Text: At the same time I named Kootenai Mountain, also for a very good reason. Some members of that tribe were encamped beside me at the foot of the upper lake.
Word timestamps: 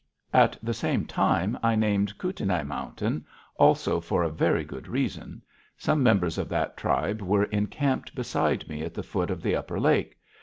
At 0.33 0.57
the 0.63 0.73
same 0.73 1.05
time 1.05 1.59
I 1.61 1.75
named 1.75 2.17
Kootenai 2.17 2.63
Mountain, 2.63 3.23
also 3.57 4.01
for 4.01 4.23
a 4.23 4.31
very 4.31 4.63
good 4.63 4.87
reason. 4.87 5.43
Some 5.77 6.01
members 6.01 6.39
of 6.39 6.49
that 6.49 6.75
tribe 6.75 7.21
were 7.21 7.43
encamped 7.43 8.15
beside 8.15 8.67
me 8.67 8.81
at 8.81 8.95
the 8.95 9.03
foot 9.03 9.29
of 9.29 9.43
the 9.43 9.55
upper 9.55 9.79
lake. 9.79 10.17